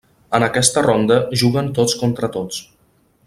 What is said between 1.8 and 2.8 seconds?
tots contra tots.